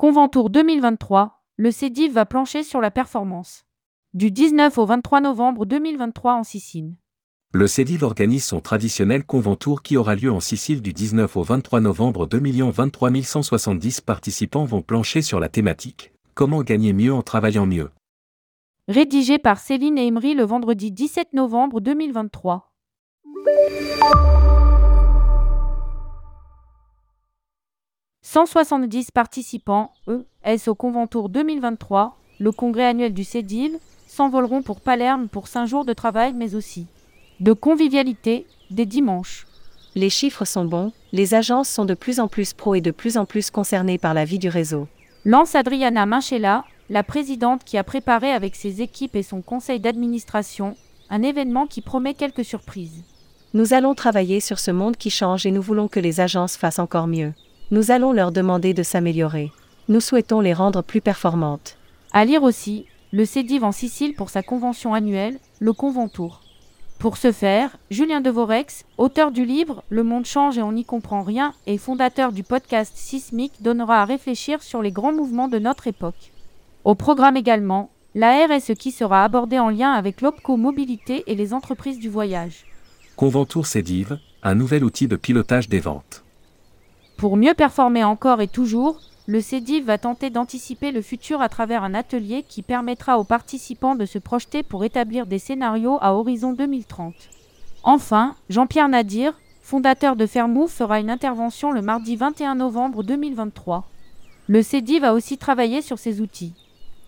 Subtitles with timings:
[0.00, 3.66] Conventour 2023, le CEDIV va plancher sur la performance.
[4.14, 6.94] Du 19 au 23 novembre 2023 en Sicile.
[7.52, 11.82] Le CEDIV organise son traditionnel Conventour qui aura lieu en Sicile du 19 au 23
[11.82, 13.10] novembre 2023.
[13.22, 17.90] 170 participants vont plancher sur la thématique Comment gagner mieux en travaillant mieux?
[18.88, 22.72] Rédigé par Céline et Emery le vendredi 17 novembre 2023.
[28.32, 29.90] «170 participants,
[30.44, 33.72] ES au Conventour 2023, le congrès annuel du CEDIV,
[34.06, 36.86] s'envoleront pour Palerme pour 5 jours de travail mais aussi
[37.40, 39.48] de convivialité, des dimanches.
[39.96, 43.16] Les chiffres sont bons, les agences sont de plus en plus pro et de plus
[43.16, 44.86] en plus concernées par la vie du réseau.
[45.24, 50.76] Lance Adriana Minchella, la présidente qui a préparé avec ses équipes et son conseil d'administration
[51.08, 53.02] un événement qui promet quelques surprises.
[53.54, 56.78] Nous allons travailler sur ce monde qui change et nous voulons que les agences fassent
[56.78, 57.32] encore mieux.
[57.72, 59.52] Nous allons leur demander de s'améliorer.
[59.88, 61.76] Nous souhaitons les rendre plus performantes.
[62.12, 66.40] À lire aussi, le CEDIV en Sicile pour sa convention annuelle, le Conventour.
[66.98, 71.22] Pour ce faire, Julien Devorex, auteur du livre Le monde change et on n'y comprend
[71.22, 75.86] rien et fondateur du podcast Sismique, donnera à réfléchir sur les grands mouvements de notre
[75.86, 76.32] époque.
[76.82, 81.54] Au programme également, la RSE qui sera abordée en lien avec l'OPCO Mobilité et les
[81.54, 82.66] entreprises du voyage.
[83.14, 86.24] Conventour Cédive, un nouvel outil de pilotage des ventes.
[87.20, 91.84] Pour mieux performer encore et toujours, le CEDIV va tenter d'anticiper le futur à travers
[91.84, 96.54] un atelier qui permettra aux participants de se projeter pour établir des scénarios à horizon
[96.54, 97.12] 2030.
[97.82, 103.84] Enfin, Jean-Pierre Nadir, fondateur de Fermou, fera une intervention le mardi 21 novembre 2023.
[104.48, 106.54] Le CEDIV va aussi travailler sur ces outils.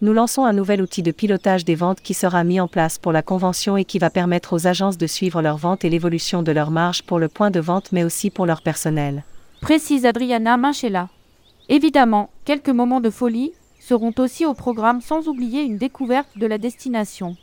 [0.00, 3.12] Nous lançons un nouvel outil de pilotage des ventes qui sera mis en place pour
[3.12, 6.50] la convention et qui va permettre aux agences de suivre leurs ventes et l'évolution de
[6.50, 9.22] leur marge pour le point de vente mais aussi pour leur personnel.
[9.60, 11.10] Précise Adriana Manchella.
[11.68, 16.56] Évidemment, quelques moments de folie seront aussi au programme sans oublier une découverte de la
[16.56, 17.36] destination.